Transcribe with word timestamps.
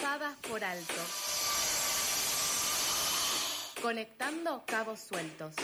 pasadas 0.00 0.36
por 0.48 0.64
alto. 0.64 0.94
Conectando 3.82 4.64
cabos 4.66 5.00
sueltos. 5.00 5.54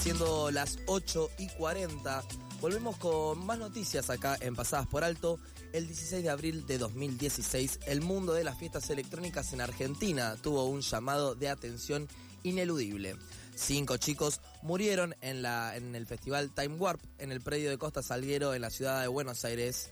Siendo 0.00 0.50
las 0.50 0.78
8 0.86 1.30
y 1.38 1.48
40, 1.48 2.22
volvemos 2.60 2.96
con 2.98 3.44
más 3.44 3.58
noticias 3.58 4.10
acá 4.10 4.36
en 4.40 4.54
Pasadas 4.54 4.86
por 4.86 5.02
Alto. 5.02 5.40
El 5.72 5.86
16 5.86 6.22
de 6.22 6.30
abril 6.30 6.66
de 6.66 6.78
2016, 6.78 7.80
el 7.86 8.02
mundo 8.02 8.34
de 8.34 8.44
las 8.44 8.58
fiestas 8.58 8.88
electrónicas 8.90 9.52
en 9.52 9.60
Argentina 9.60 10.36
tuvo 10.40 10.64
un 10.66 10.82
llamado 10.82 11.34
de 11.34 11.48
atención 11.48 12.08
ineludible. 12.44 13.16
Cinco 13.56 13.96
chicos 13.96 14.40
murieron 14.62 15.14
en, 15.20 15.42
la, 15.42 15.76
en 15.76 15.94
el 15.94 16.06
festival 16.06 16.50
Time 16.50 16.76
Warp 16.76 17.00
en 17.18 17.32
el 17.32 17.40
predio 17.40 17.70
de 17.70 17.78
Costa 17.78 18.02
Salguero 18.02 18.52
en 18.52 18.62
la 18.62 18.70
ciudad 18.70 19.00
de 19.00 19.08
Buenos 19.08 19.44
Aires. 19.44 19.90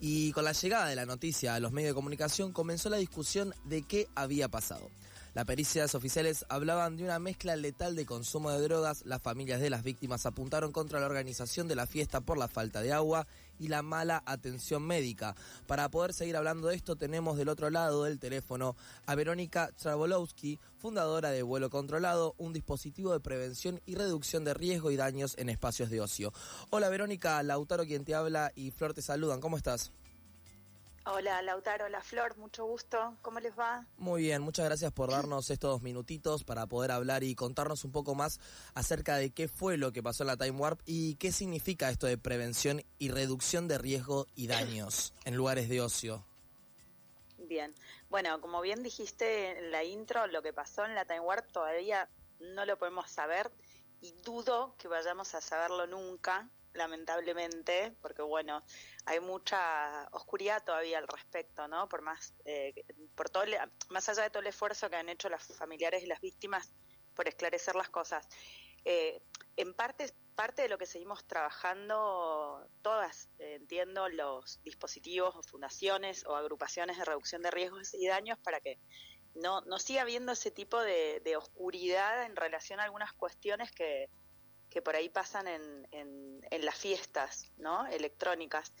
Y 0.00 0.32
con 0.32 0.44
la 0.44 0.52
llegada 0.52 0.88
de 0.88 0.96
la 0.96 1.06
noticia 1.06 1.54
a 1.54 1.60
los 1.60 1.72
medios 1.72 1.90
de 1.90 1.94
comunicación 1.94 2.52
comenzó 2.52 2.90
la 2.90 2.96
discusión 2.96 3.54
de 3.64 3.82
qué 3.82 4.08
había 4.14 4.48
pasado. 4.48 4.90
Las 5.34 5.46
pericias 5.46 5.94
oficiales 5.94 6.44
hablaban 6.48 6.96
de 6.96 7.04
una 7.04 7.18
mezcla 7.18 7.56
letal 7.56 7.96
de 7.96 8.06
consumo 8.06 8.50
de 8.50 8.60
drogas. 8.60 9.04
Las 9.04 9.22
familias 9.22 9.60
de 9.60 9.70
las 9.70 9.82
víctimas 9.82 10.26
apuntaron 10.26 10.70
contra 10.70 11.00
la 11.00 11.06
organización 11.06 11.66
de 11.66 11.74
la 11.74 11.86
fiesta 11.86 12.20
por 12.20 12.38
la 12.38 12.48
falta 12.48 12.82
de 12.82 12.92
agua 12.92 13.26
y 13.58 13.68
la 13.68 13.82
mala 13.82 14.22
atención 14.26 14.82
médica. 14.82 15.34
Para 15.66 15.90
poder 15.90 16.12
seguir 16.12 16.36
hablando 16.36 16.68
de 16.68 16.76
esto, 16.76 16.96
tenemos 16.96 17.36
del 17.36 17.48
otro 17.48 17.70
lado 17.70 18.04
del 18.04 18.18
teléfono 18.18 18.76
a 19.06 19.14
Verónica 19.14 19.70
Travolowski, 19.76 20.60
fundadora 20.78 21.30
de 21.30 21.42
Vuelo 21.42 21.70
Controlado, 21.70 22.34
un 22.38 22.52
dispositivo 22.52 23.12
de 23.12 23.20
prevención 23.20 23.80
y 23.86 23.94
reducción 23.94 24.44
de 24.44 24.54
riesgo 24.54 24.90
y 24.90 24.96
daños 24.96 25.34
en 25.38 25.48
espacios 25.48 25.90
de 25.90 26.00
ocio. 26.00 26.32
Hola 26.70 26.88
Verónica, 26.88 27.42
Lautaro 27.42 27.84
quien 27.84 28.04
te 28.04 28.14
habla 28.14 28.52
y 28.54 28.70
Flor 28.70 28.94
te 28.94 29.02
saludan. 29.02 29.40
¿Cómo 29.40 29.56
estás? 29.56 29.92
Hola 31.06 31.42
Lautaro, 31.42 31.84
hola 31.84 32.00
Flor, 32.00 32.34
mucho 32.38 32.64
gusto. 32.64 33.18
¿Cómo 33.20 33.38
les 33.38 33.58
va? 33.58 33.86
Muy 33.98 34.22
bien, 34.22 34.40
muchas 34.40 34.64
gracias 34.64 34.90
por 34.90 35.10
darnos 35.10 35.50
estos 35.50 35.72
dos 35.72 35.82
minutitos 35.82 36.44
para 36.44 36.66
poder 36.66 36.92
hablar 36.92 37.22
y 37.24 37.34
contarnos 37.34 37.84
un 37.84 37.92
poco 37.92 38.14
más 38.14 38.40
acerca 38.72 39.16
de 39.16 39.30
qué 39.30 39.46
fue 39.46 39.76
lo 39.76 39.92
que 39.92 40.02
pasó 40.02 40.22
en 40.22 40.28
la 40.28 40.38
Time 40.38 40.52
Warp 40.52 40.80
y 40.86 41.16
qué 41.16 41.30
significa 41.30 41.90
esto 41.90 42.06
de 42.06 42.16
prevención 42.16 42.82
y 42.98 43.10
reducción 43.10 43.68
de 43.68 43.76
riesgo 43.76 44.28
y 44.34 44.46
daños 44.46 45.12
en 45.26 45.36
lugares 45.36 45.68
de 45.68 45.82
ocio. 45.82 46.24
Bien, 47.36 47.74
bueno, 48.08 48.40
como 48.40 48.62
bien 48.62 48.82
dijiste 48.82 49.58
en 49.58 49.72
la 49.72 49.84
intro, 49.84 50.26
lo 50.28 50.40
que 50.40 50.54
pasó 50.54 50.86
en 50.86 50.94
la 50.94 51.04
Time 51.04 51.20
Warp 51.20 51.52
todavía 51.52 52.08
no 52.40 52.64
lo 52.64 52.78
podemos 52.78 53.10
saber 53.10 53.52
y 54.00 54.12
dudo 54.24 54.74
que 54.78 54.88
vayamos 54.88 55.34
a 55.34 55.42
saberlo 55.42 55.86
nunca 55.86 56.48
lamentablemente, 56.74 57.96
porque 58.02 58.22
bueno, 58.22 58.62
hay 59.06 59.20
mucha 59.20 60.08
oscuridad 60.12 60.62
todavía 60.64 60.98
al 60.98 61.08
respecto, 61.08 61.66
¿no? 61.68 61.88
Por 61.88 62.02
más, 62.02 62.34
eh, 62.44 62.84
por 63.14 63.30
todo, 63.30 63.44
más 63.90 64.08
allá 64.08 64.24
de 64.24 64.30
todo 64.30 64.40
el 64.40 64.48
esfuerzo 64.48 64.90
que 64.90 64.96
han 64.96 65.08
hecho 65.08 65.28
los 65.28 65.42
familiares 65.56 66.02
y 66.02 66.06
las 66.06 66.20
víctimas 66.20 66.72
por 67.14 67.28
esclarecer 67.28 67.76
las 67.76 67.88
cosas. 67.88 68.28
Eh, 68.84 69.22
en 69.56 69.72
parte, 69.72 70.12
parte 70.34 70.62
de 70.62 70.68
lo 70.68 70.78
que 70.78 70.86
seguimos 70.86 71.24
trabajando, 71.26 72.68
todas, 72.82 73.30
eh, 73.38 73.54
entiendo, 73.54 74.08
los 74.08 74.60
dispositivos 74.62 75.34
o 75.36 75.42
fundaciones 75.42 76.26
o 76.26 76.34
agrupaciones 76.34 76.98
de 76.98 77.04
reducción 77.04 77.40
de 77.42 77.50
riesgos 77.52 77.94
y 77.94 78.08
daños 78.08 78.38
para 78.40 78.60
que 78.60 78.78
no, 79.34 79.62
no 79.62 79.78
siga 79.78 80.02
habiendo 80.02 80.32
ese 80.32 80.50
tipo 80.50 80.80
de, 80.80 81.20
de 81.24 81.36
oscuridad 81.36 82.24
en 82.24 82.36
relación 82.36 82.80
a 82.80 82.84
algunas 82.84 83.12
cuestiones 83.12 83.70
que, 83.72 84.10
que 84.74 84.82
por 84.82 84.96
ahí 84.96 85.08
pasan 85.08 85.46
en, 85.46 85.86
en, 85.92 86.64
las 86.64 86.76
fiestas 86.76 87.52
¿no? 87.58 87.86
electrónicas. 87.86 88.72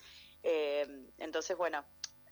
Eh, 0.42 0.84
entonces, 1.18 1.56
bueno, 1.56 1.84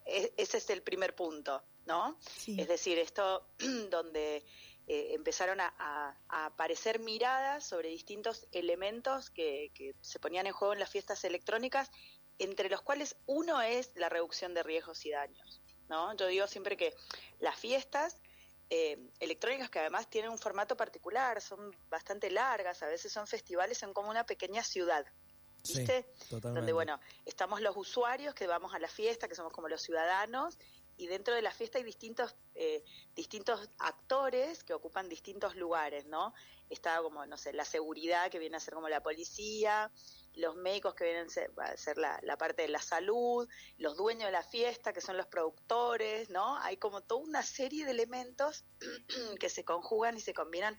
e, 0.04 0.34
ese 0.36 0.58
es 0.58 0.68
el 0.70 0.82
primer 0.82 1.14
punto, 1.14 1.62
¿no? 1.86 2.18
Es 2.44 2.66
decir, 2.66 2.98
esto 2.98 3.46
donde 3.90 4.44
eh, 4.88 5.14
empezaron 5.14 5.60
a, 5.60 6.18
aparecer 6.28 6.98
miradas 6.98 7.64
sobre 7.64 7.90
distintos 7.90 8.48
elementos 8.50 9.30
que, 9.30 9.70
que 9.74 9.94
se 10.00 10.18
ponían 10.18 10.48
en 10.48 10.52
juego 10.52 10.72
en 10.72 10.80
las 10.80 10.90
fiestas 10.90 11.22
electrónicas, 11.22 11.88
entre 12.38 12.68
los 12.68 12.82
cuales 12.82 13.14
uno 13.26 13.62
es 13.62 13.92
la 13.94 14.08
reducción 14.08 14.54
de 14.54 14.64
riesgos 14.64 15.06
y 15.06 15.10
daños. 15.10 15.62
¿no? 15.88 16.16
Yo 16.16 16.26
digo 16.26 16.48
siempre 16.48 16.76
que 16.76 16.94
las 17.38 17.56
fiestas 17.56 18.18
eh, 18.74 18.98
electrónicas 19.20 19.68
que 19.68 19.80
además 19.80 20.08
tienen 20.08 20.30
un 20.30 20.38
formato 20.38 20.78
particular, 20.78 21.42
son 21.42 21.76
bastante 21.90 22.30
largas, 22.30 22.82
a 22.82 22.86
veces 22.86 23.12
son 23.12 23.26
festivales, 23.26 23.76
son 23.76 23.92
como 23.92 24.08
una 24.08 24.24
pequeña 24.24 24.62
ciudad. 24.64 25.04
¿Viste? 25.62 26.10
Donde, 26.30 26.72
bueno, 26.72 26.98
estamos 27.26 27.60
los 27.60 27.76
usuarios 27.76 28.34
que 28.34 28.46
vamos 28.46 28.72
a 28.72 28.78
la 28.78 28.88
fiesta, 28.88 29.28
que 29.28 29.34
somos 29.34 29.52
como 29.52 29.68
los 29.68 29.82
ciudadanos, 29.82 30.58
y 30.96 31.06
dentro 31.06 31.34
de 31.34 31.42
la 31.42 31.50
fiesta 31.50 31.76
hay 31.76 31.84
distintos, 31.84 32.34
eh, 32.54 32.82
distintos 33.14 33.68
actores 33.78 34.64
que 34.64 34.72
ocupan 34.72 35.06
distintos 35.06 35.54
lugares, 35.54 36.06
¿no? 36.06 36.32
Está 36.70 37.02
como, 37.02 37.26
no 37.26 37.36
sé, 37.36 37.52
la 37.52 37.66
seguridad 37.66 38.30
que 38.30 38.38
viene 38.38 38.56
a 38.56 38.60
ser 38.60 38.72
como 38.72 38.88
la 38.88 39.02
policía, 39.02 39.92
los 40.34 40.56
médicos 40.56 40.94
que 40.94 41.04
vienen 41.04 41.26
a 41.58 41.76
ser 41.76 41.98
la, 41.98 42.36
parte 42.38 42.62
de 42.62 42.68
la 42.68 42.80
salud, 42.80 43.48
los 43.78 43.96
dueños 43.96 44.26
de 44.26 44.32
la 44.32 44.42
fiesta, 44.42 44.92
que 44.92 45.00
son 45.00 45.16
los 45.16 45.26
productores, 45.26 46.30
¿no? 46.30 46.56
Hay 46.58 46.76
como 46.76 47.02
toda 47.02 47.22
una 47.22 47.42
serie 47.42 47.84
de 47.84 47.90
elementos 47.90 48.64
que 49.40 49.48
se 49.48 49.64
conjugan 49.64 50.16
y 50.16 50.20
se 50.20 50.34
combinan 50.34 50.78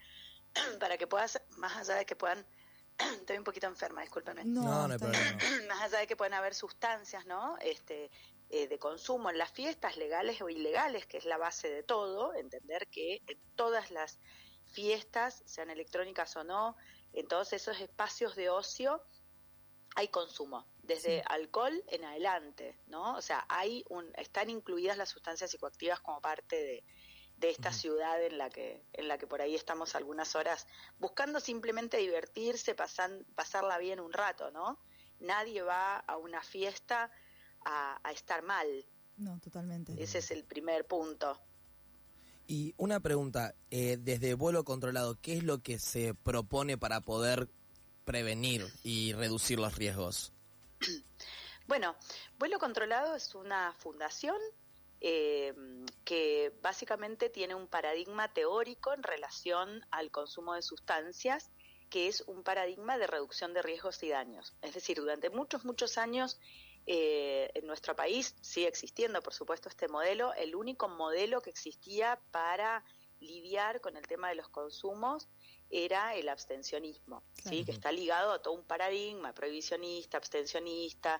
para 0.79 0.97
que 0.97 1.07
puedas, 1.07 1.41
más 1.57 1.75
allá 1.77 1.95
de 1.95 2.05
que 2.05 2.15
puedan, 2.15 2.45
estoy 3.19 3.37
un 3.37 3.43
poquito 3.43 3.67
enferma, 3.67 4.01
discúlpenme. 4.01 4.45
No, 4.45 4.87
no 4.87 4.93
hay 4.93 4.99
problema. 4.99 5.37
Más 5.67 5.81
allá 5.81 5.99
de 5.99 6.07
que 6.07 6.15
puedan 6.15 6.33
haber 6.33 6.53
sustancias, 6.53 7.25
¿no? 7.25 7.57
Este, 7.59 8.09
eh, 8.49 8.67
de 8.67 8.77
consumo 8.77 9.29
en 9.29 9.37
las 9.37 9.51
fiestas, 9.51 9.97
legales 9.97 10.41
o 10.41 10.49
ilegales, 10.49 11.07
que 11.07 11.17
es 11.17 11.25
la 11.25 11.37
base 11.37 11.69
de 11.69 11.81
todo, 11.81 12.35
entender 12.35 12.87
que 12.87 13.21
en 13.27 13.39
todas 13.55 13.89
las 13.89 14.19
fiestas, 14.73 15.41
sean 15.45 15.69
electrónicas 15.69 16.35
o 16.35 16.43
no, 16.43 16.75
en 17.13 17.27
todos 17.27 17.53
esos 17.53 17.79
espacios 17.79 18.35
de 18.35 18.49
ocio, 18.49 19.03
hay 19.95 20.07
consumo, 20.07 20.65
desde 20.81 21.21
alcohol 21.27 21.83
en 21.87 22.03
adelante, 22.03 22.77
¿no? 22.87 23.15
O 23.15 23.21
sea, 23.21 23.45
hay 23.49 23.83
un, 23.89 24.11
están 24.17 24.49
incluidas 24.49 24.97
las 24.97 25.09
sustancias 25.09 25.51
psicoactivas 25.51 25.99
como 25.99 26.21
parte 26.21 26.55
de, 26.55 26.83
de 27.37 27.49
esta 27.49 27.71
ciudad 27.71 28.23
en 28.23 28.37
la 28.37 28.49
que 28.49 28.85
en 28.93 29.07
la 29.07 29.17
que 29.17 29.27
por 29.27 29.41
ahí 29.41 29.55
estamos 29.55 29.95
algunas 29.95 30.35
horas 30.35 30.67
buscando 30.99 31.39
simplemente 31.39 31.97
divertirse, 31.97 32.75
pasan, 32.75 33.25
pasarla 33.35 33.77
bien 33.77 33.99
un 33.99 34.13
rato, 34.13 34.51
¿no? 34.51 34.79
Nadie 35.19 35.61
va 35.61 35.97
a 35.97 36.17
una 36.17 36.41
fiesta 36.41 37.11
a, 37.65 38.11
estar 38.11 38.43
mal. 38.43 38.67
No, 39.17 39.39
totalmente. 39.39 39.93
Ese 40.01 40.19
es 40.19 40.31
el 40.31 40.43
primer 40.43 40.85
punto. 40.85 41.39
Y 42.45 42.73
una 42.77 42.99
pregunta, 42.99 43.55
eh, 43.71 43.97
desde 43.97 44.33
vuelo 44.33 44.65
controlado, 44.65 45.17
¿qué 45.21 45.37
es 45.37 45.43
lo 45.43 45.61
que 45.61 45.79
se 45.79 46.13
propone 46.13 46.77
para 46.77 46.99
poder 46.99 47.49
prevenir 48.05 48.65
y 48.83 49.13
reducir 49.13 49.59
los 49.59 49.75
riesgos? 49.75 50.31
Bueno, 51.65 51.95
Vuelo 52.37 52.59
Controlado 52.59 53.15
es 53.15 53.35
una 53.35 53.73
fundación 53.79 54.35
eh, 54.99 55.53
que 56.03 56.53
básicamente 56.61 57.29
tiene 57.29 57.55
un 57.55 57.67
paradigma 57.67 58.33
teórico 58.33 58.93
en 58.93 59.01
relación 59.01 59.85
al 59.89 60.11
consumo 60.11 60.55
de 60.55 60.61
sustancias, 60.61 61.51
que 61.89 62.09
es 62.09 62.21
un 62.27 62.43
paradigma 62.43 62.97
de 62.97 63.07
reducción 63.07 63.53
de 63.53 63.61
riesgos 63.61 64.03
y 64.03 64.09
daños. 64.09 64.53
Es 64.61 64.73
decir, 64.73 64.97
durante 64.97 65.29
muchos, 65.29 65.63
muchos 65.63 65.97
años 65.97 66.37
eh, 66.85 67.49
en 67.53 67.65
nuestro 67.65 67.95
país 67.95 68.35
sigue 68.41 68.67
existiendo, 68.67 69.21
por 69.21 69.33
supuesto, 69.33 69.69
este 69.69 69.87
modelo. 69.87 70.33
El 70.33 70.55
único 70.55 70.89
modelo 70.89 71.41
que 71.41 71.49
existía 71.49 72.19
para 72.31 72.83
lidiar 73.23 73.81
con 73.81 73.97
el 73.97 74.05
tema 74.07 74.29
de 74.29 74.35
los 74.35 74.49
consumos 74.49 75.27
era 75.69 76.15
el 76.15 76.29
abstencionismo, 76.29 77.23
¿sí? 77.33 77.65
que 77.65 77.71
está 77.71 77.91
ligado 77.91 78.31
a 78.31 78.41
todo 78.41 78.53
un 78.53 78.65
paradigma 78.65 79.33
prohibicionista, 79.33 80.17
abstencionista. 80.17 81.19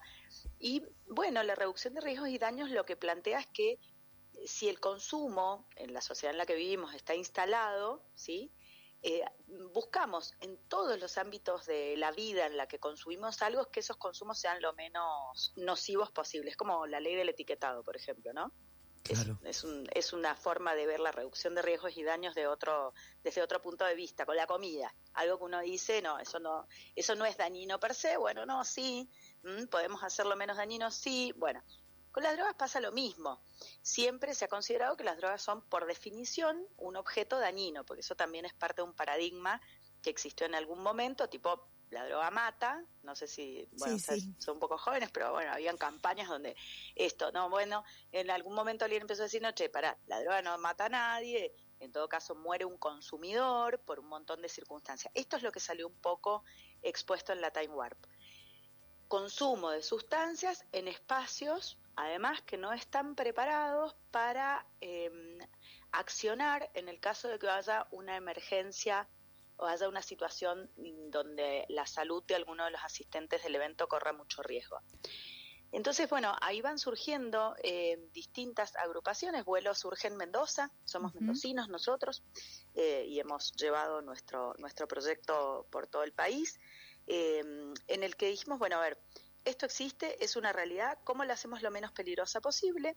Y 0.60 0.84
bueno, 1.08 1.42
la 1.44 1.56
reducción 1.56 1.96
de 1.96 2.02
riesgos 2.02 2.30
y 2.30 2.38
daños 2.38 2.70
lo 2.70 2.86
que 2.86 2.96
plantea 2.96 3.40
es 3.40 3.48
que 3.48 3.80
si 4.46 4.70
el 4.70 4.80
consumo 4.80 5.68
en 5.76 5.94
la 5.94 6.02
sociedad 6.02 6.34
en 6.34 6.38
la 6.38 6.46
que 6.46 6.56
vivimos 6.56 6.94
está 6.94 7.16
instalado, 7.16 8.04
¿sí? 8.16 8.52
Eh, 9.06 9.22
buscamos 9.74 10.34
en 10.40 10.58
todos 10.70 10.98
los 10.98 11.18
ámbitos 11.18 11.66
de 11.66 11.98
la 11.98 12.12
vida 12.12 12.46
en 12.46 12.56
la 12.56 12.68
que 12.68 12.80
consumimos 12.80 13.42
algo 13.42 13.70
que 13.70 13.82
esos 13.82 13.98
consumos 13.98 14.40
sean 14.40 14.62
lo 14.62 14.74
menos 14.74 15.52
nocivos 15.58 16.10
posibles, 16.12 16.56
como 16.56 16.88
la 16.88 17.02
ley 17.02 17.16
del 17.16 17.28
etiquetado, 17.28 17.84
por 17.84 17.98
ejemplo, 17.98 18.32
¿no? 18.32 18.54
Es, 19.04 19.66
es, 19.92 20.14
una 20.14 20.34
forma 20.34 20.76
de 20.76 20.86
ver 20.86 21.02
la 21.02 21.12
reducción 21.12 21.56
de 21.56 21.62
riesgos 21.62 21.98
y 21.98 22.04
daños 22.04 22.36
de 22.36 22.48
otro, 22.48 22.94
desde 23.22 23.42
otro 23.42 23.62
punto 23.62 23.84
de 23.84 23.96
vista, 23.96 24.26
con 24.26 24.38
la 24.38 24.48
comida. 24.48 24.96
Algo 25.14 25.38
que 25.38 25.44
uno 25.44 25.60
dice, 25.60 26.02
no, 26.02 26.20
eso 26.20 26.40
no, 26.40 26.68
eso 26.96 27.14
no 27.16 27.26
es 27.26 27.36
dañino 27.36 27.82
per 27.82 27.96
se, 27.96 28.16
bueno, 28.16 28.46
no, 28.46 28.64
sí, 28.64 29.10
mm, 29.44 29.66
podemos 29.66 30.04
hacerlo 30.04 30.38
menos 30.38 30.56
dañino, 30.56 30.90
sí, 30.90 31.34
bueno. 31.36 31.62
Con 32.14 32.24
las 32.24 32.36
drogas 32.36 32.54
pasa 32.54 32.80
lo 32.80 32.92
mismo. 32.92 33.42
Siempre 33.82 34.36
se 34.36 34.46
ha 34.46 34.48
considerado 34.48 34.96
que 34.96 35.04
las 35.04 35.18
drogas 35.18 35.42
son, 35.42 35.62
por 35.64 35.86
definición, 35.86 36.66
un 36.78 36.96
objeto 36.96 37.40
dañino, 37.40 37.84
porque 37.86 38.02
eso 38.02 38.16
también 38.16 38.46
es 38.46 38.54
parte 38.54 38.84
de 38.84 38.88
un 38.88 38.94
paradigma 38.94 39.60
que 40.02 40.12
existió 40.12 40.46
en 40.46 40.56
algún 40.56 40.82
momento, 40.82 41.28
tipo 41.28 41.68
la 41.94 42.06
droga 42.06 42.30
mata, 42.32 42.84
no 43.04 43.16
sé 43.16 43.28
si, 43.28 43.68
bueno, 43.78 43.98
son 44.40 44.56
un 44.56 44.60
poco 44.60 44.78
jóvenes, 44.78 45.10
pero 45.12 45.32
bueno, 45.32 45.52
habían 45.54 45.78
campañas 45.78 46.28
donde 46.28 46.56
esto, 46.96 47.32
no, 47.32 47.50
bueno, 47.50 47.84
en 48.12 48.30
algún 48.30 48.56
momento 48.56 48.86
alguien 48.86 49.04
empezó 49.04 49.22
a 49.22 49.26
decir, 49.26 49.42
no, 49.42 49.52
che, 49.52 49.70
para, 49.70 49.98
la 50.08 50.20
droga 50.20 50.42
no 50.42 50.58
mata 50.58 50.86
a 50.86 50.90
nadie, 50.90 51.54
en 51.80 51.92
todo 51.92 52.08
caso 52.08 52.36
muere 52.36 52.66
un 52.66 52.78
consumidor 52.78 53.80
por 53.80 54.00
un 54.00 54.08
montón 54.08 54.42
de 54.42 54.50
circunstancias. 54.50 55.12
Esto 55.14 55.38
es 55.38 55.44
lo 55.44 55.52
que 55.52 55.60
salió 55.60 55.88
un 55.88 55.96
poco 55.96 56.44
expuesto 56.82 57.34
en 57.34 57.42
la 57.42 57.52
Time 57.52 57.74
Warp. 57.74 57.98
Consumo 59.08 59.70
de 59.70 59.84
sustancias 59.84 60.66
en 60.72 60.88
espacios, 60.88 61.78
además, 61.96 62.42
que 62.42 62.58
no 62.58 62.74
están 62.74 63.16
preparados 63.16 63.96
para 64.12 64.66
em, 64.82 65.40
accionar 65.92 66.72
en 66.74 66.90
el 66.90 67.00
caso 67.00 67.28
de 67.28 67.38
que 67.38 67.50
haya 67.50 67.88
una 67.92 68.16
emergencia 68.16 69.08
o 69.58 69.66
haya 69.66 69.88
una 69.88 70.02
situación 70.02 70.70
donde 71.10 71.66
la 71.70 71.86
salud 71.86 72.24
de 72.24 72.36
alguno 72.36 72.66
de 72.66 72.72
los 72.72 72.84
asistentes 72.84 73.44
del 73.44 73.56
evento 73.56 73.88
corra 73.88 74.14
mucho 74.14 74.42
riesgo. 74.44 74.80
Entonces, 75.74 76.08
bueno, 76.08 76.36
ahí 76.40 76.62
van 76.62 76.78
surgiendo 76.78 77.56
eh, 77.64 77.98
distintas 78.14 78.76
agrupaciones. 78.76 79.44
Vuelo 79.44 79.74
surge 79.74 80.08
en 80.08 80.18
Mendoza, 80.18 80.72
somos 80.86 81.16
mendocinos 81.16 81.68
nosotros 81.68 82.24
eh, 82.76 83.06
y 83.08 83.20
hemos 83.20 83.54
llevado 83.54 84.04
nuestro, 84.04 84.54
nuestro 84.60 84.88
proyecto 84.88 85.66
por 85.72 85.88
todo 85.88 86.04
el 86.04 86.14
país, 86.14 86.60
eh, 87.08 87.42
en 87.88 88.04
el 88.04 88.16
que 88.16 88.30
dijimos, 88.30 88.60
bueno, 88.60 88.78
a 88.78 88.82
ver, 88.82 89.00
esto 89.46 89.66
existe, 89.66 90.24
es 90.24 90.36
una 90.36 90.54
realidad, 90.54 91.00
¿cómo 91.04 91.26
lo 91.26 91.34
hacemos 91.34 91.62
lo 91.62 91.72
menos 91.72 91.92
peligrosa 91.92 92.40
posible? 92.40 92.96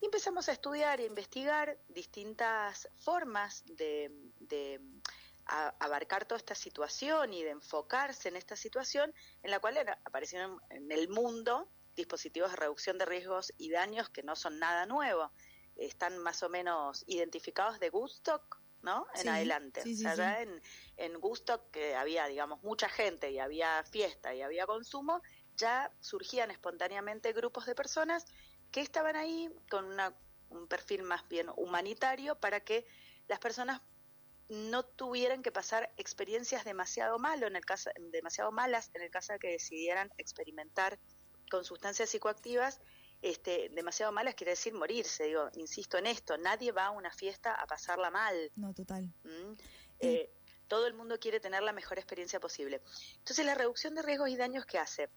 Y 0.00 0.06
empezamos 0.06 0.48
a 0.48 0.52
estudiar 0.52 1.00
e 1.00 1.06
investigar 1.06 1.78
distintas 1.88 2.88
formas 2.96 3.64
de, 3.66 4.10
de 4.40 4.80
abarcar 5.46 6.24
toda 6.24 6.38
esta 6.38 6.54
situación 6.54 7.32
y 7.32 7.44
de 7.44 7.50
enfocarse 7.50 8.28
en 8.28 8.36
esta 8.36 8.56
situación 8.56 9.14
en 9.42 9.50
la 9.50 9.60
cual 9.60 9.78
aparecieron 10.04 10.60
en 10.70 10.90
el 10.90 11.08
mundo 11.08 11.68
dispositivos 11.94 12.50
de 12.50 12.56
reducción 12.56 12.98
de 12.98 13.06
riesgos 13.06 13.52
y 13.56 13.70
daños 13.70 14.08
que 14.10 14.22
no 14.22 14.36
son 14.36 14.58
nada 14.58 14.86
nuevo. 14.86 15.30
Están 15.76 16.18
más 16.18 16.42
o 16.42 16.48
menos 16.48 17.04
identificados 17.06 17.78
de 17.80 17.90
Gustock, 17.90 18.58
¿no? 18.82 19.06
En 19.14 19.28
adelante. 19.28 19.82
o 19.82 20.16
sea, 20.16 20.42
en, 20.42 20.60
en 20.96 21.18
Gustock, 21.18 21.70
que 21.70 21.94
había, 21.94 22.26
digamos, 22.26 22.62
mucha 22.62 22.88
gente 22.88 23.30
y 23.30 23.38
había 23.38 23.82
fiesta 23.84 24.34
y 24.34 24.42
había 24.42 24.66
consumo, 24.66 25.22
ya 25.56 25.92
surgían 26.00 26.50
espontáneamente 26.50 27.32
grupos 27.32 27.66
de 27.66 27.74
personas 27.74 28.26
que 28.70 28.80
estaban 28.80 29.16
ahí 29.16 29.50
con 29.70 29.86
una, 29.86 30.14
un 30.50 30.66
perfil 30.66 31.02
más 31.02 31.26
bien 31.28 31.48
humanitario 31.56 32.38
para 32.38 32.60
que 32.60 32.86
las 33.28 33.38
personas 33.38 33.80
no 34.48 34.84
tuvieran 34.84 35.42
que 35.42 35.50
pasar 35.50 35.92
experiencias 35.96 36.64
demasiado 36.64 37.18
malo 37.18 37.46
en 37.46 37.56
el 37.56 37.64
caso 37.64 37.90
demasiado 38.12 38.52
malas 38.52 38.90
en 38.94 39.02
el 39.02 39.10
caso 39.10 39.32
de 39.32 39.38
que 39.40 39.50
decidieran 39.50 40.12
experimentar 40.18 40.98
con 41.50 41.64
sustancias 41.64 42.10
psicoactivas 42.10 42.80
este, 43.22 43.70
demasiado 43.70 44.12
malas 44.12 44.34
quiere 44.34 44.52
decir 44.52 44.74
morirse. 44.74 45.24
Digo, 45.24 45.48
insisto 45.54 45.98
en 45.98 46.06
esto, 46.06 46.36
nadie 46.38 46.72
va 46.72 46.86
a 46.86 46.90
una 46.90 47.10
fiesta 47.10 47.54
a 47.54 47.66
pasarla 47.66 48.10
mal. 48.10 48.52
No, 48.56 48.72
total. 48.74 49.12
¿Mm? 49.24 49.54
Eh, 50.00 50.30
todo 50.68 50.86
el 50.86 50.94
mundo 50.94 51.18
quiere 51.18 51.40
tener 51.40 51.62
la 51.62 51.72
mejor 51.72 51.98
experiencia 51.98 52.40
posible. 52.40 52.82
Entonces, 53.18 53.46
la 53.46 53.54
reducción 53.54 53.94
de 53.94 54.02
riesgos 54.02 54.28
y 54.28 54.36
daños 54.36 54.66
que 54.66 54.78
hace 54.78 55.08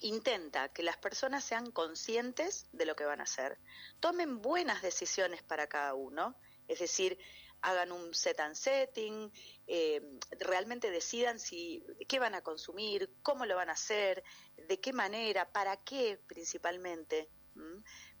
intenta 0.00 0.70
que 0.70 0.82
las 0.82 0.96
personas 0.96 1.44
sean 1.44 1.70
conscientes 1.70 2.66
de 2.72 2.84
lo 2.84 2.96
que 2.96 3.04
van 3.04 3.20
a 3.20 3.24
hacer, 3.24 3.58
tomen 4.00 4.42
buenas 4.42 4.82
decisiones 4.82 5.42
para 5.42 5.68
cada 5.68 5.94
uno, 5.94 6.36
es 6.66 6.80
decir, 6.80 7.16
hagan 7.64 7.92
un 7.92 8.14
set 8.14 8.40
and 8.40 8.54
setting, 8.54 9.32
eh, 9.66 10.00
realmente 10.38 10.90
decidan 10.90 11.38
si 11.38 11.84
qué 12.06 12.18
van 12.18 12.34
a 12.34 12.42
consumir, 12.42 13.10
cómo 13.22 13.46
lo 13.46 13.56
van 13.56 13.70
a 13.70 13.72
hacer, 13.72 14.22
de 14.56 14.78
qué 14.80 14.92
manera, 14.92 15.50
para 15.50 15.76
qué 15.78 16.20
principalmente. 16.26 17.30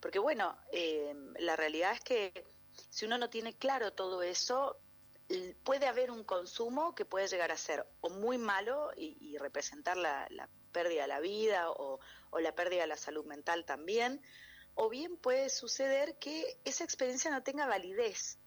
Porque 0.00 0.18
bueno, 0.18 0.56
eh, 0.72 1.14
la 1.38 1.56
realidad 1.56 1.92
es 1.92 2.00
que 2.00 2.46
si 2.90 3.04
uno 3.04 3.18
no 3.18 3.28
tiene 3.28 3.56
claro 3.56 3.92
todo 3.92 4.22
eso, 4.22 4.78
puede 5.62 5.86
haber 5.86 6.10
un 6.10 6.24
consumo 6.24 6.94
que 6.94 7.04
puede 7.04 7.28
llegar 7.28 7.50
a 7.50 7.56
ser 7.56 7.86
o 8.00 8.10
muy 8.10 8.38
malo 8.38 8.90
y, 8.96 9.36
representar 9.38 9.96
la, 9.96 10.28
pérdida 10.72 11.02
de 11.02 11.08
la 11.08 11.20
vida 11.20 11.70
o, 11.70 12.00
la 12.40 12.54
pérdida 12.54 12.82
de 12.82 12.88
la 12.88 12.96
salud 12.96 13.24
mental 13.24 13.64
también, 13.64 14.20
o 14.74 14.88
bien 14.88 15.16
puede 15.16 15.48
suceder 15.50 16.18
que 16.18 16.58
esa 16.64 16.84
experiencia 16.84 17.30
no 17.30 17.42
tenga 17.42 17.66
validez. 17.66 18.38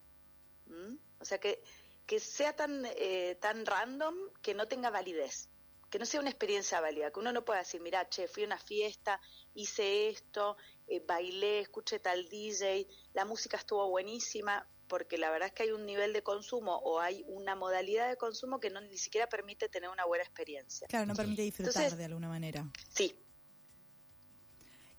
O 1.19 1.25
sea, 1.25 1.39
que, 1.39 1.61
que 2.05 2.19
sea 2.19 2.55
tan, 2.55 2.85
eh, 2.85 3.37
tan 3.41 3.65
random 3.65 4.15
que 4.41 4.53
no 4.53 4.67
tenga 4.67 4.89
validez, 4.89 5.49
que 5.89 5.99
no 5.99 6.05
sea 6.05 6.19
una 6.19 6.29
experiencia 6.29 6.79
válida, 6.81 7.11
que 7.11 7.19
uno 7.19 7.31
no 7.31 7.43
pueda 7.45 7.59
decir, 7.59 7.81
mira, 7.81 8.07
che, 8.09 8.27
fui 8.27 8.43
a 8.43 8.47
una 8.47 8.57
fiesta, 8.57 9.19
hice 9.53 10.09
esto, 10.09 10.57
eh, 10.87 11.03
bailé, 11.05 11.59
escuché 11.59 11.99
tal 11.99 12.27
DJ, 12.27 12.87
la 13.13 13.25
música 13.25 13.57
estuvo 13.57 13.89
buenísima, 13.89 14.67
porque 14.87 15.17
la 15.17 15.29
verdad 15.29 15.47
es 15.47 15.53
que 15.53 15.63
hay 15.63 15.71
un 15.71 15.85
nivel 15.85 16.13
de 16.13 16.23
consumo 16.23 16.77
o 16.77 16.99
hay 16.99 17.23
una 17.27 17.55
modalidad 17.55 18.07
de 18.07 18.15
consumo 18.15 18.59
que 18.59 18.69
no 18.69 18.79
ni 18.79 18.97
siquiera 18.97 19.27
permite 19.27 19.67
tener 19.67 19.89
una 19.89 20.05
buena 20.05 20.23
experiencia. 20.23 20.87
Claro, 20.87 21.05
no 21.05 21.13
permite 21.13 21.41
disfrutar 21.41 21.95
de 21.95 22.05
alguna 22.05 22.29
manera. 22.29 22.65
Sí, 22.89 23.13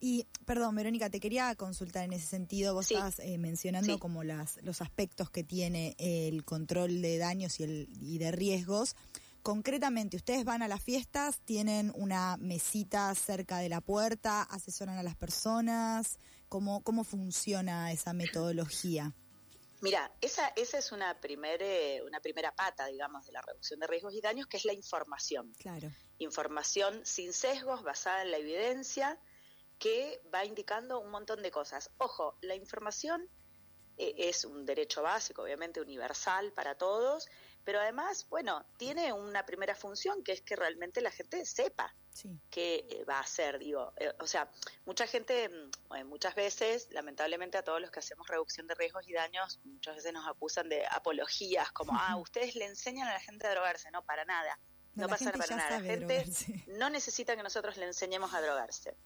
y, 0.00 0.26
perdón, 0.48 0.74
Verónica, 0.74 1.10
te 1.10 1.20
quería 1.20 1.54
consultar 1.56 2.04
en 2.04 2.14
ese 2.14 2.26
sentido. 2.26 2.72
Vos 2.72 2.90
estabas 2.90 3.18
eh, 3.18 3.36
mencionando 3.36 3.98
como 3.98 4.24
las, 4.24 4.56
los 4.62 4.80
aspectos 4.80 5.28
que 5.28 5.44
tiene 5.44 5.94
el 5.98 6.42
control 6.42 7.02
de 7.02 7.18
daños 7.18 7.60
y, 7.60 7.64
el, 7.64 7.88
y 8.00 8.16
de 8.16 8.32
riesgos. 8.32 8.96
Concretamente, 9.42 10.16
ustedes 10.16 10.46
van 10.46 10.62
a 10.62 10.68
las 10.68 10.82
fiestas, 10.82 11.40
tienen 11.44 11.92
una 11.94 12.38
mesita 12.38 13.14
cerca 13.14 13.58
de 13.58 13.68
la 13.68 13.82
puerta, 13.82 14.42
asesoran 14.42 14.96
a 14.96 15.02
las 15.02 15.16
personas. 15.16 16.18
¿Cómo, 16.48 16.82
cómo 16.82 17.04
funciona 17.04 17.92
esa 17.92 18.14
metodología? 18.14 19.14
Mira, 19.82 20.10
esa, 20.22 20.48
esa 20.56 20.78
es 20.78 20.92
una, 20.92 21.20
primer, 21.20 21.60
una 22.06 22.20
primera 22.20 22.56
pata, 22.56 22.86
digamos, 22.86 23.26
de 23.26 23.32
la 23.32 23.42
reducción 23.42 23.80
de 23.80 23.86
riesgos 23.86 24.14
y 24.14 24.22
daños, 24.22 24.46
que 24.46 24.56
es 24.56 24.64
la 24.64 24.72
información. 24.72 25.52
Claro. 25.58 25.90
Información 26.16 27.02
sin 27.04 27.34
sesgos, 27.34 27.82
basada 27.82 28.22
en 28.22 28.30
la 28.30 28.38
evidencia, 28.38 29.20
que 29.78 30.20
va 30.32 30.44
indicando 30.44 31.00
un 31.00 31.10
montón 31.10 31.42
de 31.42 31.50
cosas. 31.50 31.90
Ojo, 31.98 32.36
la 32.40 32.54
información 32.54 33.28
eh, 33.96 34.14
es 34.16 34.44
un 34.44 34.64
derecho 34.64 35.02
básico, 35.02 35.42
obviamente 35.42 35.80
universal 35.80 36.52
para 36.52 36.76
todos, 36.76 37.28
pero 37.64 37.80
además, 37.80 38.26
bueno, 38.30 38.64
tiene 38.76 39.12
una 39.12 39.44
primera 39.44 39.74
función 39.74 40.22
que 40.22 40.32
es 40.32 40.42
que 40.42 40.56
realmente 40.56 41.00
la 41.00 41.10
gente 41.10 41.44
sepa 41.44 41.94
qué 42.50 42.86
eh, 42.90 43.04
va 43.04 43.18
a 43.18 43.20
hacer, 43.20 43.58
digo, 43.58 43.92
eh, 43.96 44.12
o 44.18 44.26
sea, 44.26 44.50
mucha 44.86 45.06
gente, 45.06 45.48
mm, 45.48 46.06
muchas 46.06 46.34
veces, 46.34 46.88
lamentablemente 46.90 47.58
a 47.58 47.62
todos 47.62 47.80
los 47.80 47.90
que 47.90 48.00
hacemos 48.00 48.26
reducción 48.26 48.66
de 48.66 48.74
riesgos 48.74 49.06
y 49.06 49.12
daños, 49.12 49.60
muchas 49.64 49.96
veces 49.96 50.12
nos 50.12 50.26
acusan 50.26 50.68
de 50.68 50.84
apologías, 50.86 51.70
como, 51.72 51.92
ah, 51.94 52.16
ustedes 52.16 52.56
le 52.56 52.64
enseñan 52.64 53.06
a 53.06 53.12
la 53.12 53.20
gente 53.20 53.46
a 53.46 53.50
drogarse, 53.50 53.90
no, 53.90 54.02
para 54.04 54.24
nada. 54.24 54.58
No, 54.94 55.06
pasa 55.06 55.30
para 55.30 55.54
nada. 55.54 55.78
La 55.78 55.80
gente 55.80 56.24
no 56.66 56.90
necesita 56.90 57.36
que 57.36 57.42
nosotros 57.44 57.76
le 57.76 57.86
enseñemos 57.86 58.34
a 58.34 58.40
drogarse 58.40 58.96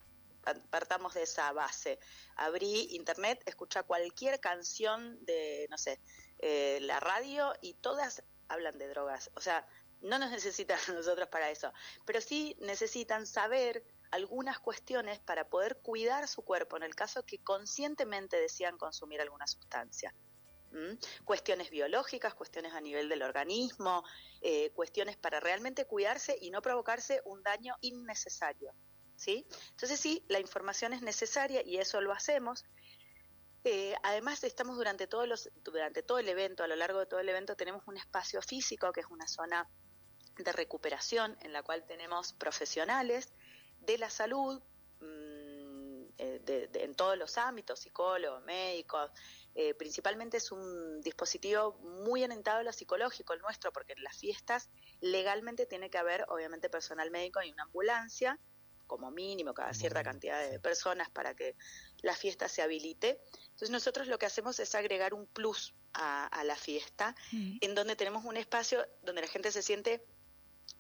partamos 0.71 1.15
de 1.15 1.23
esa 1.23 1.53
base. 1.53 1.99
Abrí 2.37 2.89
internet, 2.95 3.43
escucha 3.47 3.83
cualquier 3.83 4.41
canción 4.41 5.19
de, 5.25 5.67
no 5.71 5.79
sé, 5.79 6.01
eh, 6.39 6.79
la 6.83 7.01
radio 7.01 7.53
y 7.61 7.75
todas 7.75 8.23
hablan 8.49 8.79
de 8.79 8.89
drogas. 8.89 9.31
O 9.35 9.41
sea, 9.41 9.67
no 10.01 10.19
nos 10.19 10.31
necesitan 10.31 10.79
nosotros 10.95 11.29
para 11.29 11.51
eso, 11.51 11.73
pero 12.05 12.21
sí 12.21 12.57
necesitan 12.61 13.27
saber 13.27 13.85
algunas 14.11 14.59
cuestiones 14.59 15.19
para 15.21 15.49
poder 15.49 15.79
cuidar 15.79 16.29
su 16.29 16.43
cuerpo 16.43 16.77
en 16.77 16.83
el 16.83 16.95
caso 16.95 17.25
que 17.25 17.39
conscientemente 17.39 18.39
decían 18.39 18.77
consumir 18.77 19.21
alguna 19.21 19.47
sustancia. 19.47 20.15
Cuestiones 21.25 21.71
biológicas, 21.71 22.35
cuestiones 22.35 22.73
a 22.73 22.81
nivel 22.81 23.09
del 23.11 23.23
organismo, 23.23 24.05
eh, 24.41 24.71
cuestiones 24.71 25.19
para 25.19 25.39
realmente 25.39 25.85
cuidarse 25.85 26.39
y 26.41 26.51
no 26.51 26.63
provocarse 26.63 27.21
un 27.27 27.43
daño 27.43 27.77
innecesario. 27.83 28.75
¿Sí? 29.17 29.47
Entonces 29.71 30.01
sí, 30.01 30.25
la 30.29 30.41
información 30.41 30.93
es 30.93 31.03
necesaria 31.03 31.63
y 31.65 31.79
eso 31.79 32.01
lo 32.01 32.13
hacemos. 32.13 32.65
Eh, 33.65 33.95
además, 34.03 34.43
estamos 34.43 34.77
durante, 34.77 35.07
todos 35.07 35.29
los, 35.29 35.51
durante 35.63 36.03
todo 36.03 36.19
el 36.19 36.29
evento, 36.29 36.65
a 36.65 36.67
lo 36.67 36.75
largo 36.75 36.99
de 36.99 37.07
todo 37.07 37.21
el 37.21 37.29
evento, 37.29 37.55
tenemos 37.55 37.83
un 37.87 37.97
espacio 37.97 38.43
físico 38.43 38.93
que 38.93 39.01
es 39.01 39.07
una 39.09 39.29
zona 39.29 39.69
de 40.37 40.53
recuperación 40.53 41.37
en 41.43 41.53
la 41.53 41.63
cual 41.63 41.85
tenemos 41.87 42.33
profesionales 42.33 43.33
de 43.81 43.99
la 43.99 44.11
salud 44.11 44.61
mm, 45.01 46.05
eh, 46.19 46.71
en 46.75 46.95
todos 46.95 47.17
los 47.17 47.39
ámbitos, 47.39 47.81
psicólogos, 47.81 48.43
médicos. 48.45 49.11
Eh, 49.55 49.75
principalmente 49.75 50.39
es 50.39 50.51
un 50.51 51.01
dispositivo 51.01 51.75
muy 51.83 52.25
orientado 52.25 52.59
a 52.59 52.63
lo 52.65 52.73
psicológico, 52.73 53.33
el 53.33 53.41
nuestro, 53.41 53.73
porque 53.73 53.93
en 53.93 54.03
las 54.03 54.17
fiestas 54.17 54.71
legalmente 55.01 55.67
tiene 55.67 55.89
que 55.91 55.99
haber, 55.99 56.25
obviamente, 56.29 56.69
personal 56.69 57.11
médico 57.11 57.43
y 57.43 57.53
una 57.53 57.65
ambulancia 57.65 58.41
como 58.93 59.11
mínimo 59.11 59.55
cada 59.55 59.73
cierta 59.73 60.03
cantidad 60.03 60.49
de 60.49 60.61
personas 60.61 61.09
para 61.11 61.35
que 61.35 61.57
la 62.03 62.15
fiesta 62.15 62.49
se 62.49 62.61
habilite. 62.61 63.21
Entonces 63.33 63.71
nosotros 63.71 64.07
lo 64.07 64.19
que 64.19 64.27
hacemos 64.27 64.61
es 64.61 64.75
agregar 64.75 65.15
un 65.15 65.27
plus 65.27 65.75
a, 65.95 66.43
la 66.45 66.57
fiesta, 66.57 67.15
mm. 67.33 67.59
en 67.61 67.75
donde 67.75 67.97
tenemos 67.97 68.25
un 68.25 68.37
espacio 68.37 68.87
donde 69.03 69.23
la 69.23 69.29
gente 69.29 69.51
se 69.53 69.63
siente 69.63 70.05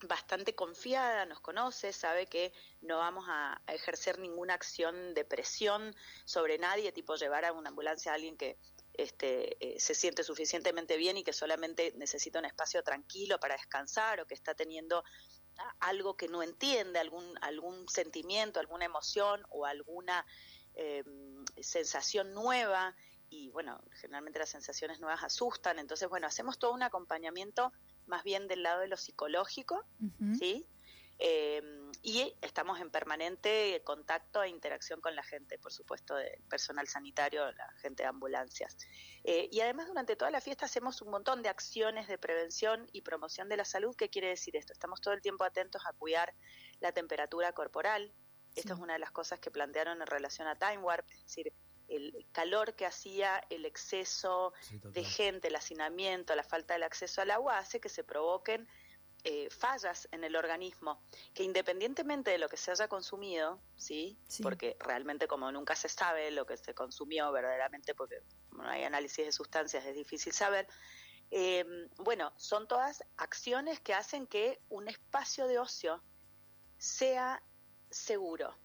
bastante 0.03 0.55
confiada, 0.55 1.27
nos 1.27 1.41
conoce, 1.41 1.93
sabe 1.93 2.27
que 2.27 2.53
no 2.81 2.99
vamos 2.99 3.25
a, 3.29 3.61
ejercer 3.67 4.19
ninguna 4.19 4.55
acción 4.55 5.15
de 5.15 5.25
presión 5.25 5.95
sobre 6.25 6.59
nadie, 6.59 6.93
tipo 6.93 7.15
llevar 7.17 7.45
a 7.45 7.53
una 7.53 7.71
ambulancia 7.71 8.13
a 8.13 8.17
alguien 8.17 8.37
que 8.37 8.59
este, 8.95 9.57
eh, 9.61 9.81
se 9.81 9.95
siente 9.95 10.23
suficientemente 10.23 10.97
bien 10.97 11.17
y 11.17 11.25
que 11.25 11.33
solamente 11.33 11.95
necesita 11.97 12.39
un 12.39 12.45
espacio 12.45 12.83
tranquilo 12.83 13.39
para 13.41 13.57
descansar 13.57 14.21
o 14.21 14.27
que 14.27 14.35
está 14.35 14.55
teniendo 14.55 15.03
algo 15.81 16.17
que 16.17 16.29
no 16.29 16.43
entiende, 16.43 16.99
algún, 16.99 17.25
algún 17.41 17.89
sentimiento, 17.89 18.61
alguna 18.61 18.85
emoción 18.85 19.43
o 19.51 19.67
alguna 19.67 20.25
em, 20.75 21.45
sensación 21.61 22.33
nueva. 22.35 22.95
Y 23.29 23.51
bueno, 23.51 23.81
generalmente 23.93 24.39
las 24.39 24.51
sensaciones 24.51 25.01
nuevas 25.01 25.23
asustan. 25.23 25.79
Entonces, 25.79 26.09
bueno, 26.09 26.27
hacemos 26.27 26.59
todo 26.59 26.73
un 26.73 26.83
acompañamiento 26.83 27.73
más 28.07 28.25
bien 28.25 28.49
del 28.49 28.63
lado 28.63 28.81
de 28.81 28.89
lo 28.89 28.97
psicológico, 28.97 29.85
¿sí? 30.39 30.67
Em, 31.19 31.93
y 32.03 32.35
estamos 32.43 32.81
en 32.81 32.91
permanente 32.91 33.81
contacto 33.85 34.43
e 34.43 34.49
interacción 34.49 35.01
con 35.01 35.15
la 35.15 35.23
gente, 35.23 35.59
por 35.59 35.73
supuesto, 35.73 36.17
del 36.17 36.43
personal 36.49 36.89
sanitario, 36.89 37.53
la 37.53 37.71
gente 37.81 38.03
de 38.03 38.09
ambulancias. 38.09 38.77
Eh, 39.23 39.49
y 39.53 39.61
además 39.61 39.87
durante 39.87 40.17
toda 40.17 40.31
la 40.31 40.41
fiesta 40.41 40.67
hacemos 40.67 41.01
un 41.01 41.11
montón 41.11 41.43
de 41.43 41.49
acciones 41.49 42.09
de 42.09 42.19
prevención 42.19 42.89
y 42.93 43.03
promoción 43.03 43.49
de 43.49 43.57
la 43.57 43.65
salud. 43.65 43.95
¿Qué 43.95 44.09
quiere 44.09 44.29
decir 44.29 44.57
esto? 44.57 44.73
Estamos 44.73 45.01
todo 45.01 45.15
el 45.15 45.23
tiempo 45.23 45.45
atentos 45.45 45.83
a 45.87 45.93
cuidar 45.93 46.35
la 46.81 46.93
temperatura 46.93 47.53
corporal. 47.53 48.13
Esto 48.57 48.75
es 48.75 48.81
una 48.81 48.95
de 48.95 48.99
las 48.99 49.13
cosas 49.13 49.39
que 49.39 49.51
plantearon 49.51 50.01
en 50.01 50.07
relación 50.07 50.49
a 50.49 50.57
Time 50.57 50.79
Warp, 50.79 51.09
es 51.11 51.23
decir, 51.23 51.53
el 51.89 52.27
calor 52.33 52.75
que 52.75 52.87
hacía 52.87 53.43
el 53.51 53.65
exceso 53.65 54.53
de 54.71 55.05
gente, 55.05 55.49
el 55.49 55.57
hacinamiento, 55.57 56.35
la 56.35 56.43
falta 56.43 56.75
del 56.75 56.83
acceso 56.83 57.21
al 57.21 57.31
agua 57.31 57.59
hace 57.59 57.81
que 57.81 57.89
se 57.89 58.03
provoquen 58.03 58.69
eh, 59.25 59.49
fallas 59.51 60.09
en 60.11 60.25
el 60.25 60.35
organismo 60.35 61.01
que 61.33 61.45
independientemente 61.45 62.33
de 62.33 62.39
lo 62.39 62.49
que 62.49 62.57
se 62.57 62.73
haya 62.73 62.89
consumido, 62.89 63.61
¿sí? 63.77 64.19
Porque 64.43 64.77
realmente 64.81 65.29
como 65.29 65.53
nunca 65.53 65.77
se 65.77 65.89
sabe 65.89 66.33
lo 66.33 66.45
que 66.45 66.57
se 66.57 66.75
consumió 66.75 67.31
verdaderamente, 67.31 67.95
porque 67.95 68.21
no 68.51 68.69
hay 68.69 68.83
análisis 68.83 69.25
de 69.25 69.31
sustancias, 69.31 69.85
es 69.85 69.95
difícil 69.95 70.33
saber. 70.33 70.67
Eh, 71.31 71.65
bueno, 71.99 72.33
son 72.37 72.67
todas 72.67 73.05
acciones 73.17 73.79
que 73.79 73.95
hacen 73.95 74.27
que 74.27 74.61
un 74.69 74.89
espacio 74.89 75.47
de 75.47 75.61
ocio 75.61 76.03
sea 76.79 77.41
seguro. 77.91 78.59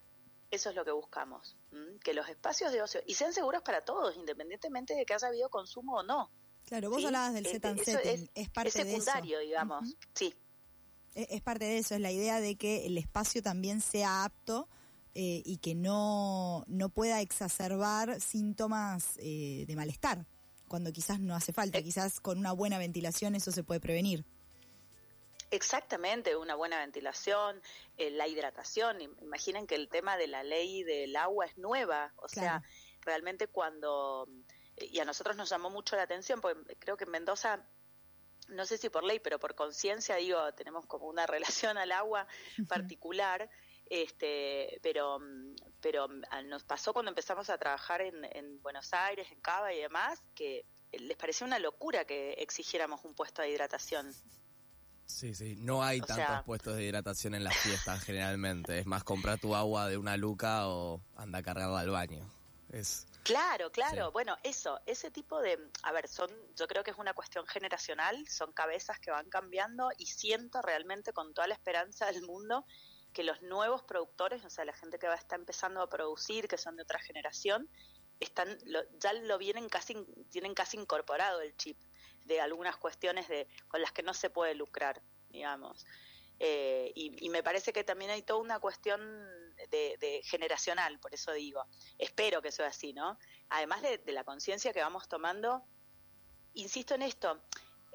Eso 0.50 0.72
es 0.72 0.76
lo 0.76 0.84
que 0.84 0.92
buscamos, 0.92 1.56
que 2.04 2.16
los 2.16 2.28
espacios 2.30 2.72
de 2.72 2.82
ocio, 2.82 3.02
y 3.06 3.14
sean 3.14 3.32
seguros 3.32 3.62
para 3.62 3.86
todos, 3.86 4.16
independientemente 4.16 4.96
de 4.96 5.06
que 5.06 5.14
haya 5.14 5.28
habido 5.28 5.50
consumo 5.50 5.98
o 5.98 6.04
no. 6.04 6.32
Claro, 6.66 6.90
vos 6.90 7.06
hablabas 7.06 7.34
del 7.34 7.46
set 7.46 7.64
and 7.66 7.84
setting, 7.84 8.30
es, 8.34 8.50
parte 8.50 8.72
secundario, 8.72 9.40
digamos, 9.40 9.96
sí. 10.14 10.34
E, 11.18 11.28
es, 11.32 11.42
parte 11.42 11.66
de 11.66 11.80
eso, 11.80 11.96
es 11.96 12.02
la 12.02 12.12
idea 12.12 12.40
de 12.40 12.56
que 12.56 12.86
el 12.86 12.98
espacio 12.98 13.42
también 13.42 13.82
sea 13.82 14.24
apto 14.24 14.70
eh, 15.16 15.42
y 15.44 15.58
que 15.58 15.74
no, 15.74 16.64
no 16.68 16.90
pueda 16.90 17.22
exacerbar 17.22 18.22
síntomas 18.22 19.18
eh, 19.18 19.66
de 19.68 19.76
malestar, 19.76 20.28
cuando 20.68 20.94
quizás 20.94 21.20
no 21.20 21.36
hace 21.36 21.54
falta, 21.54 21.80
eh. 21.80 21.84
quizás 21.84 22.20
con 22.20 22.38
una 22.38 22.52
buena 22.52 22.78
ventilación 22.78 23.34
eso 23.34 23.52
se 23.52 23.64
puede 23.64 23.80
prevenir. 23.80 24.26
Exactamente, 25.50 26.36
una 26.36 26.54
buena 26.54 26.78
ventilación, 26.80 27.62
eh, 27.98 28.12
la 28.12 28.28
hidratación. 28.28 29.02
Imaginen 29.02 29.66
que 29.66 29.76
el 29.76 29.90
tema 29.90 30.18
de 30.18 30.28
la 30.28 30.44
ley 30.44 30.84
del 30.84 31.16
agua 31.16 31.46
es 31.46 31.58
nueva, 31.58 32.14
o 32.18 32.28
sea, 32.28 32.62
realmente 33.02 33.48
cuando, 33.48 34.28
y 34.76 35.00
a 35.00 35.06
nosotros 35.06 35.36
nos 35.36 35.50
llamó 35.50 35.72
mucho 35.72 35.96
la 35.96 36.04
atención, 36.04 36.42
porque 36.42 36.76
creo 36.76 36.96
que 36.96 37.06
en 37.06 37.12
Mendoza, 37.12 37.66
no 38.48 38.66
sé 38.66 38.78
si 38.78 38.90
por 38.90 39.04
ley, 39.04 39.20
pero 39.20 39.40
por 39.40 39.56
conciencia, 39.56 40.16
digo, 40.16 40.54
tenemos 40.54 40.86
como 40.86 41.08
una 41.08 41.26
relación 41.28 41.78
al 41.78 41.92
agua 41.92 42.28
particular. 42.68 43.50
Este, 43.90 44.80
pero, 44.84 45.20
pero 45.80 46.10
ah, 46.30 46.42
nos 46.42 46.64
pasó 46.66 46.92
cuando 46.92 47.10
empezamos 47.10 47.50
a 47.50 47.58
trabajar 47.58 48.02
en, 48.02 48.26
en 48.26 48.62
Buenos 48.62 48.94
Aires, 48.94 49.32
en 49.32 49.40
Cava 49.40 49.74
y 49.74 49.80
demás, 49.80 50.22
que 50.36 50.66
les 50.92 51.18
pareció 51.18 51.46
una 51.46 51.60
locura 51.60 52.06
que 52.06 52.34
exigiéramos 52.34 53.04
un 53.06 53.14
puesto 53.14 53.42
de 53.42 53.52
hidratación. 53.52 54.14
Sí, 55.06 55.34
sí, 55.34 55.56
no 55.58 55.82
hay 55.82 56.02
tantos 56.02 56.44
puestos 56.44 56.76
de 56.76 56.84
hidratación 56.84 57.34
en 57.34 57.46
las 57.46 57.56
fiestas 57.56 58.04
generalmente. 58.04 58.80
Es 58.80 58.86
más 58.86 59.06
comprar 59.06 59.40
tu 59.40 59.56
agua 59.56 59.88
de 59.88 59.98
una 59.98 60.18
luca 60.18 60.68
o 60.68 61.02
anda 61.16 61.40
a 61.40 61.44
cargarla 61.44 61.80
al 61.80 61.90
baño. 61.90 62.30
Es 62.70 63.08
Claro, 63.28 63.70
claro. 63.74 64.10
Bueno, 64.14 64.38
eso, 64.42 64.80
ese 64.86 65.12
tipo 65.12 65.42
de, 65.42 65.60
a 65.84 65.92
ver, 65.92 66.08
son, 66.08 66.32
yo 66.56 66.66
creo 66.66 66.82
que 66.82 66.92
es 66.92 66.98
una 66.98 67.14
cuestión 67.14 67.46
generacional, 67.46 68.26
son 68.30 68.54
cabezas 68.54 69.02
que 69.02 69.12
van 69.12 69.30
cambiando 69.30 69.90
y 69.98 70.06
siento 70.06 70.62
realmente 70.62 71.12
con 71.12 71.34
toda 71.34 71.46
la 71.46 71.54
esperanza 71.54 72.06
del 72.06 72.22
mundo 72.22 72.66
que 73.12 73.24
los 73.24 73.42
nuevos 73.42 73.84
productores, 73.84 74.46
o 74.46 74.50
sea, 74.50 74.64
la 74.64 74.72
gente 74.72 74.98
que 74.98 75.08
va 75.08 75.16
a 75.16 75.18
estar 75.18 75.38
empezando 75.38 75.82
a 75.82 75.90
producir, 75.90 76.48
que 76.48 76.58
son 76.58 76.78
de 76.78 76.84
otra 76.84 77.00
generación, 77.00 77.70
están, 78.22 78.58
ya 78.98 79.12
lo 79.12 79.38
vienen 79.38 79.68
casi, 79.68 79.96
tienen 80.32 80.54
casi 80.54 80.78
incorporado 80.78 81.42
el 81.42 81.54
chip 81.58 81.78
de 82.24 82.40
algunas 82.40 82.78
cuestiones 82.78 83.28
de, 83.28 83.50
con 83.68 83.82
las 83.82 83.92
que 83.92 84.04
no 84.04 84.14
se 84.14 84.30
puede 84.30 84.56
lucrar, 84.56 85.02
digamos. 85.30 85.86
Eh, 86.40 86.94
y, 86.96 87.30
me 87.30 87.44
parece 87.44 87.74
que 87.74 87.84
también 87.84 88.12
hay 88.12 88.22
toda 88.22 88.40
una 88.40 88.60
cuestión 88.60 89.02
de, 89.70 90.22
generacional, 90.24 91.00
por 91.00 91.14
eso 91.14 91.32
digo, 91.34 91.66
espero 91.98 92.42
que 92.42 92.52
sea 92.52 92.68
así, 92.68 92.94
¿no? 92.94 93.18
Además 93.50 93.82
de, 93.82 94.02
la 94.12 94.24
conciencia 94.24 94.74
que 94.74 94.82
vamos 94.82 95.08
tomando, 95.08 95.64
insisto 96.54 96.96
en 96.96 97.04
esto, 97.04 97.42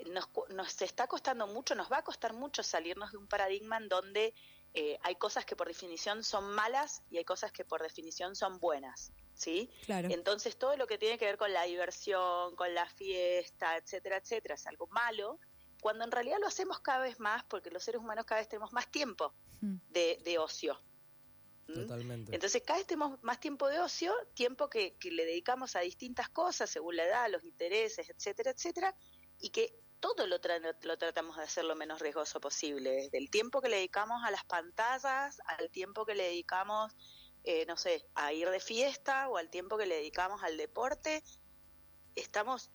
nos, 0.07 0.29
nos 0.51 0.83
está 0.83 1.07
costando 1.07 1.47
mucho, 1.47 1.75
nos 1.75 1.91
va 1.91 1.99
a 1.99 2.03
costar 2.03 2.33
mucho 2.33 2.63
salirnos 2.63 3.13
de 3.13 3.19
un 3.19 3.29
paradigma 3.29 3.77
en 3.77 3.89
donde 3.89 4.35
eh, 4.75 4.99
hay 5.03 5.17
cosas 5.17 5.45
que 5.45 5.55
por 5.55 5.69
definición 5.69 6.25
son 6.25 6.51
malas 6.55 7.03
y 7.11 7.19
hay 7.19 7.25
cosas 7.25 7.53
que 7.53 7.65
por 7.65 7.83
definición 7.83 8.35
son 8.35 8.59
buenas. 8.59 9.13
¿sí? 9.35 9.71
Entonces 9.89 10.57
todo 10.57 10.77
lo 10.77 10.87
que 10.87 10.99
tiene 10.99 11.19
que 11.19 11.27
ver 11.27 11.37
con 11.37 11.53
la 11.53 11.65
diversión, 11.65 12.55
con 12.57 12.75
la 12.75 12.87
fiesta, 12.87 13.77
etcétera, 13.77 14.17
etcétera, 14.17 14.55
es 14.55 14.67
algo 14.67 14.87
malo, 14.89 15.39
cuando 15.81 16.05
en 16.05 16.13
realidad 16.13 16.39
lo 16.41 16.47
hacemos 16.47 16.81
cada 16.81 17.01
vez 17.01 17.19
más 17.19 17.43
porque 17.45 17.71
los 17.71 17.83
seres 17.83 18.01
humanos 18.01 18.25
cada 18.25 18.41
vez 18.41 18.49
tenemos 18.49 18.73
más 18.73 18.91
tiempo 18.91 19.35
hmm. 19.61 19.77
de, 19.91 20.39
ocio. 20.39 20.81
Totalmente. 21.67 22.35
Entonces 22.35 22.63
cada 22.63 22.79
vez 22.79 22.87
tenemos 22.87 23.23
más 23.23 23.41
tiempo 23.41 23.69
de 23.69 23.81
ocio, 23.81 24.15
tiempo 24.35 24.69
que, 24.69 24.97
que 24.97 25.11
le 25.11 25.25
dedicamos 25.25 25.77
a 25.77 25.81
distintas 25.81 26.29
cosas 26.29 26.69
según 26.69 26.97
la 26.97 27.05
edad, 27.05 27.31
los 27.31 27.45
intereses, 27.45 28.11
etcétera, 28.11 28.51
etcétera, 28.51 28.95
y 29.39 29.51
que 29.51 29.75
todo 30.01 30.27
lo, 30.27 30.41
lo 30.83 30.99
tratamos 30.99 31.37
de 31.37 31.45
hacer 31.45 31.65
lo 31.65 31.77
menos 31.77 32.01
riesgoso 32.01 32.41
posible, 32.41 32.91
desde 32.91 33.19
el 33.19 33.31
tiempo 33.31 33.61
que 33.61 33.69
le 33.69 33.77
dedicamos 33.77 34.23
a 34.25 34.31
las 34.31 34.45
pantallas, 34.45 35.41
al 35.47 35.71
tiempo 35.71 36.05
que 36.05 36.15
le 36.15 36.25
dedicamos 36.25 36.97
eh, 37.45 37.67
no 37.67 37.77
sé, 37.77 38.07
a 38.15 38.33
ir 38.33 38.49
de 38.51 38.61
fiesta 38.61 39.29
o 39.29 39.37
al 39.37 39.51
tiempo 39.51 39.77
que 39.77 39.87
le 39.87 39.97
dedicamos 39.97 40.43
al 40.45 40.57
deporte, 40.57 41.25
estamos 42.15 42.71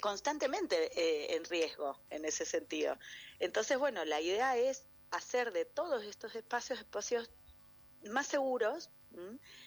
constantemente 0.00 0.90
eh, 0.98 1.36
en 1.36 1.44
riesgo 1.44 2.00
en 2.10 2.24
ese 2.24 2.44
sentido. 2.44 2.98
Entonces, 3.38 3.78
bueno, 3.78 4.04
la 4.04 4.20
idea 4.20 4.56
es 4.56 4.84
hacer 5.12 5.52
de 5.52 5.64
todos 5.64 6.02
estos 6.02 6.34
espacios 6.34 6.80
espacios 6.80 7.30
más 8.10 8.26
seguros 8.26 8.90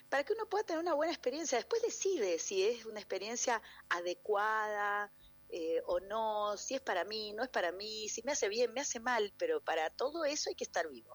para 0.09 0.23
que 0.23 0.33
uno 0.33 0.47
pueda 0.47 0.63
tener 0.63 0.81
una 0.81 0.93
buena 0.93 1.11
experiencia. 1.11 1.57
Después 1.57 1.81
decide 1.81 2.39
si 2.39 2.63
es 2.63 2.85
una 2.85 2.99
experiencia 2.99 3.61
adecuada 3.89 5.11
eh, 5.49 5.81
o 5.85 5.99
no, 5.99 6.55
si 6.57 6.75
es 6.75 6.81
para 6.81 7.03
mí, 7.03 7.33
no 7.33 7.43
es 7.43 7.49
para 7.49 7.71
mí, 7.71 8.07
si 8.07 8.21
me 8.23 8.31
hace 8.31 8.47
bien, 8.47 8.73
me 8.73 8.81
hace 8.81 8.99
mal, 8.99 9.33
pero 9.37 9.61
para 9.61 9.89
todo 9.89 10.23
eso 10.25 10.49
hay 10.49 10.55
que 10.55 10.63
estar 10.63 10.87
vivo. 10.89 11.13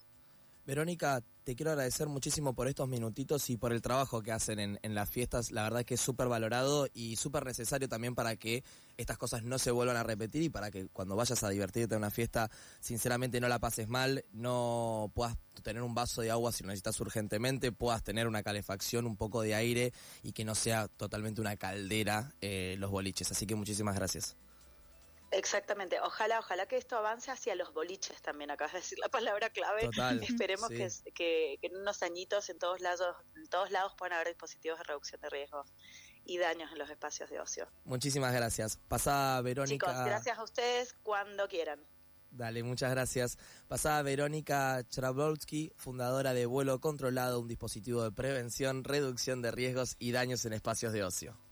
Verónica, 0.67 1.23
te 1.45 1.55
quiero 1.55 1.71
agradecer 1.71 2.09
muchísimo 2.09 2.53
por 2.53 2.67
estos 2.67 2.89
minutitos 2.89 3.51
y 3.51 3.57
por 3.57 3.73
el 3.73 3.81
trabajo 3.81 4.21
que 4.21 4.33
hacen 4.33 4.59
en, 4.83 4.95
las 4.97 5.09
fiestas. 5.09 5.53
La 5.53 5.63
verdad 5.63 5.85
que 5.85 5.95
es 5.95 6.01
súper 6.01 6.27
valorado 6.27 6.89
y 6.93 7.15
súper 7.15 7.47
necesario 7.47 7.89
también 7.89 8.17
para 8.17 8.35
que 8.35 8.65
estas 8.97 9.17
cosas 9.17 9.45
no 9.45 9.61
se 9.61 9.71
vuelvan 9.71 9.97
a 9.97 10.03
repetir 10.03 10.43
y 10.43 10.49
para 10.49 10.73
que 10.73 10.89
cuando 10.89 11.15
vayas 11.15 11.45
a 11.45 11.51
divertirte 11.51 11.95
en 11.95 11.99
una 11.99 12.11
fiesta, 12.11 12.51
sinceramente 12.81 13.41
no 13.41 13.47
la 13.47 13.61
pases 13.61 13.87
mal, 13.87 14.25
no 14.33 15.13
puedas 15.15 15.37
tener 15.63 15.83
un 15.83 15.95
vaso 15.95 16.21
de 16.21 16.33
agua 16.33 16.51
si 16.51 16.65
lo 16.65 16.71
necesitas 16.71 17.01
urgentemente, 17.01 17.71
puedas 17.71 18.03
tener 18.03 18.27
una 18.27 18.43
calefacción, 18.43 19.07
un 19.07 19.17
poco 19.17 19.43
de 19.43 19.55
aire 19.55 19.93
y 20.25 20.33
que 20.33 20.45
no 20.45 20.57
sea 20.57 20.89
totalmente 20.89 21.41
una 21.41 21.57
caldera 21.57 22.35
eh, 22.41 22.75
los 22.81 22.91
boliches. 22.91 23.31
Así 23.31 23.47
que 23.47 23.55
muchísimas 23.55 23.95
gracias. 23.95 24.37
Exactamente, 25.37 26.01
ojalá, 26.01 26.39
ojalá 26.39 26.67
que 26.67 26.79
esto 26.79 26.97
avance 26.97 27.31
hacia 27.31 27.55
los 27.55 27.75
boliches 27.75 28.23
también, 28.23 28.51
acabas 28.51 28.73
de 28.73 28.79
decir 28.79 28.99
la 28.99 29.09
palabra 29.09 29.51
clave. 29.51 29.83
Esperemos 30.23 30.71
que, 30.71 31.59
en 31.61 31.77
unos 31.77 32.03
añitos 32.03 32.49
en 32.49 32.59
todos 32.59 32.81
lados, 32.81 33.15
en 33.37 33.47
todos 33.49 33.71
lados 33.71 33.95
puedan 33.99 34.15
haber 34.15 34.29
dispositivos 34.29 34.79
de 34.79 34.85
reducción 34.85 35.21
de 35.21 35.29
riesgos 35.29 35.67
y 36.25 36.39
daños 36.39 36.73
en 36.73 36.79
los 36.79 36.89
espacios 36.89 37.29
de 37.29 37.39
ocio. 37.39 37.69
Muchísimas 37.85 38.33
gracias. 38.33 38.79
Pasada 38.89 39.43
Verónica. 39.43 39.87
Chicos, 39.87 40.05
gracias 40.07 40.39
a 40.39 40.43
ustedes 40.43 40.95
cuando 41.03 41.47
quieran. 41.49 41.85
Dale, 42.31 42.63
muchas 42.63 42.91
gracias. 42.91 43.39
Pasada 43.69 44.03
Verónica 44.03 44.83
Chrabolsky, 44.89 45.73
fundadora 45.77 46.35
de 46.35 46.47
Vuelo 46.47 46.81
Controlado, 46.81 47.41
un 47.41 47.49
dispositivo 47.49 48.03
de 48.03 48.13
prevención, 48.13 48.85
reducción 48.85 49.43
de 49.43 49.51
riesgos 49.51 49.97
y 49.99 50.13
daños 50.13 50.45
en 50.47 50.55
espacios 50.55 50.93
de 50.93 51.05
ocio. 51.05 51.46